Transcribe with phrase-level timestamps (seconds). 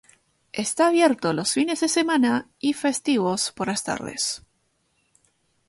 [0.53, 4.43] Está abierto los fines de semana y festivos por las tardes.